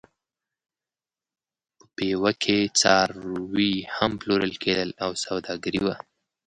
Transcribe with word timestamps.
په 1.77 1.83
پېوه 1.95 2.31
کې 2.43 2.57
څاروي 2.79 3.73
هم 3.95 4.11
پلورل 4.19 4.53
کېدل 4.63 4.89
او 5.03 5.11
سوداګري 5.25 5.79
وه. 5.85 5.95